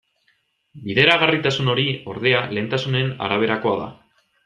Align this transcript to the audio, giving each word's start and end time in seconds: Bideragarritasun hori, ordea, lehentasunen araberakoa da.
Bideragarritasun 0.87 1.71
hori, 1.75 1.85
ordea, 2.15 2.43
lehentasunen 2.57 3.15
araberakoa 3.29 3.81
da. 3.87 3.93